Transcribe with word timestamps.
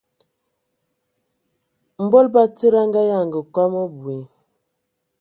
Mbol 2.03 2.25
batsidi 2.33 2.77
a 2.81 2.83
nganyanga 2.87 3.39
kom 3.53 3.73
abui, 3.83 4.17